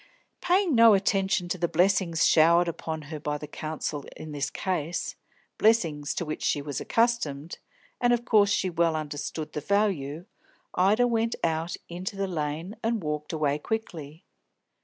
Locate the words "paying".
0.41-0.73